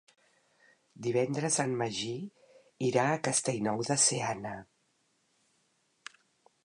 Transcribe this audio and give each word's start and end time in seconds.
Divendres 1.07 1.57
en 1.63 1.75
Magí 1.81 2.15
irà 2.87 3.05
a 3.11 3.21
Castellnou 3.29 3.85
de 3.91 3.99
Seana. 4.07 4.55